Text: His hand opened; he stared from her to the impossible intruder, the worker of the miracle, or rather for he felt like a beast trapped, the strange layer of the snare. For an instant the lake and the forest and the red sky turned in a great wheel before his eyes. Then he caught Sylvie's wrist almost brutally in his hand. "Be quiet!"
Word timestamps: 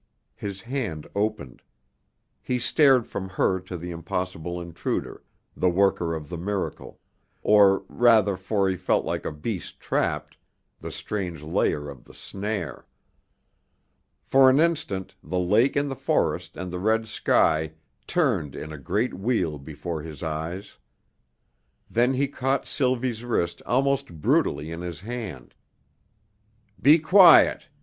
His 0.35 0.61
hand 0.63 1.05
opened; 1.13 1.61
he 2.41 2.57
stared 2.57 3.05
from 3.05 3.29
her 3.29 3.59
to 3.59 3.77
the 3.77 3.91
impossible 3.91 4.59
intruder, 4.59 5.21
the 5.55 5.69
worker 5.69 6.15
of 6.15 6.27
the 6.27 6.39
miracle, 6.39 6.99
or 7.43 7.83
rather 7.87 8.35
for 8.35 8.67
he 8.67 8.75
felt 8.75 9.05
like 9.05 9.25
a 9.25 9.31
beast 9.31 9.79
trapped, 9.79 10.37
the 10.79 10.91
strange 10.91 11.43
layer 11.43 11.87
of 11.87 12.05
the 12.05 12.15
snare. 12.15 12.87
For 14.23 14.49
an 14.49 14.59
instant 14.59 15.13
the 15.23 15.37
lake 15.37 15.75
and 15.75 15.91
the 15.91 15.95
forest 15.95 16.57
and 16.57 16.73
the 16.73 16.79
red 16.79 17.07
sky 17.07 17.73
turned 18.07 18.55
in 18.55 18.71
a 18.71 18.79
great 18.79 19.13
wheel 19.13 19.59
before 19.59 20.01
his 20.01 20.23
eyes. 20.23 20.77
Then 21.91 22.15
he 22.15 22.27
caught 22.27 22.65
Sylvie's 22.65 23.23
wrist 23.23 23.61
almost 23.67 24.13
brutally 24.19 24.71
in 24.71 24.81
his 24.81 25.01
hand. 25.01 25.53
"Be 26.81 26.97
quiet!" 26.97 27.67